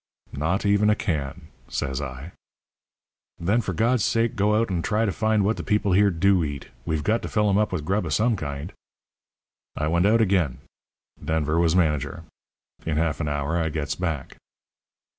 "'Not 0.31 0.65
even 0.65 0.89
a 0.89 0.95
can,' 0.95 1.49
says 1.67 2.01
I. 2.01 2.31
"'Then 3.39 3.61
for 3.61 3.73
God's 3.73 4.03
sake 4.03 4.35
go 4.35 4.55
out 4.55 4.71
and 4.71 4.83
try 4.83 5.05
to 5.05 5.11
find 5.11 5.45
what 5.45 5.57
the 5.57 5.63
people 5.63 5.91
here 5.91 6.09
do 6.09 6.43
eat. 6.43 6.69
We've 6.87 7.03
got 7.03 7.21
to 7.21 7.27
fill 7.27 7.47
'em 7.51 7.59
up 7.59 7.71
with 7.71 7.85
grub 7.85 8.07
of 8.07 8.13
some 8.15 8.35
kind.' 8.35 8.73
"I 9.77 9.87
went 9.87 10.07
out 10.07 10.19
again. 10.19 10.57
Denver 11.23 11.59
was 11.59 11.75
manager. 11.75 12.23
In 12.83 12.97
half 12.97 13.19
an 13.19 13.27
hour 13.29 13.59
I 13.59 13.69
gets 13.69 13.93
back. 13.93 14.37